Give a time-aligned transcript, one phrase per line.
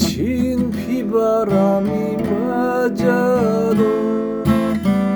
[0.00, 3.82] 거친 비바람이 맞아도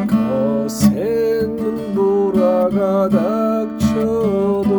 [0.06, 4.74] 거센 눈보라가 닥쳐도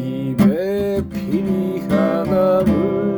[0.00, 3.13] 입에 피리 하나 물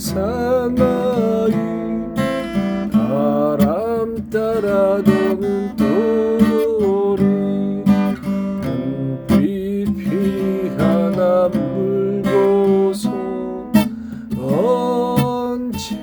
[0.00, 1.52] 사나이
[2.90, 7.22] 바람 따라 도는 도리
[8.62, 13.10] 눈빛 피하나 물고서
[14.38, 16.00] 언제